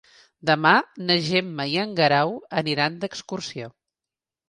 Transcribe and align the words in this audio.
Demà 0.49 0.71
na 1.09 1.17
Gemma 1.27 1.69
i 1.75 1.79
en 1.83 1.95
Guerau 2.01 2.35
aniran 2.65 3.01
d'excursió. 3.07 3.75